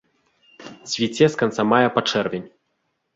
Цвіце 0.93 1.25
з 1.33 1.39
канца 1.41 1.65
мая 1.73 1.89
па 1.99 2.03
чэрвень. 2.09 2.47